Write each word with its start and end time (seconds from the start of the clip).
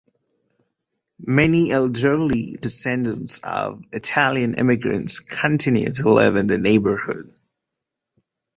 Many 1.27 1.71
elderly 1.71 2.57
descendants 2.59 3.37
of 3.43 3.83
Italian 3.93 4.55
immigrants 4.55 5.19
continue 5.19 5.91
to 5.93 6.09
live 6.11 6.37
in 6.37 6.47
the 6.47 6.57
neighborhood. 6.57 7.31